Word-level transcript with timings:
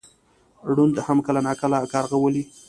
ړوند 0.73 0.95
هم 1.07 1.17
کله 1.27 1.39
ناکله 1.47 1.77
کارغه 1.93 2.17
ولي. 2.19 2.43